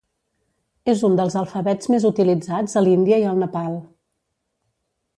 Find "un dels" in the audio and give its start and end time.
1.09-1.35